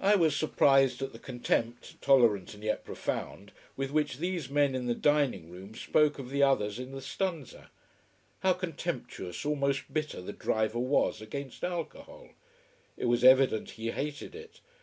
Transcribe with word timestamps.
I 0.00 0.14
was 0.14 0.34
surprised 0.34 1.02
at 1.02 1.12
the 1.12 1.18
contempt, 1.18 2.00
tolerant 2.00 2.54
and 2.54 2.62
yet 2.64 2.86
profound, 2.86 3.52
with 3.76 3.90
which 3.90 4.16
these 4.16 4.46
three 4.46 4.54
men 4.54 4.74
in 4.74 4.86
the 4.86 4.94
dining 4.94 5.50
room 5.50 5.74
spoke 5.74 6.18
of 6.18 6.30
the 6.30 6.42
others 6.42 6.78
in 6.78 6.92
the 6.92 7.02
stanza. 7.02 7.70
How 8.40 8.54
contemptuous, 8.54 9.44
almost 9.44 9.92
bitter, 9.92 10.22
the 10.22 10.32
driver 10.32 10.78
was 10.78 11.20
against 11.20 11.64
alcohol. 11.64 12.30
It 12.96 13.04
was 13.04 13.22
evident 13.24 13.72
he 13.72 13.90
hated 13.90 14.34
it. 14.34 14.60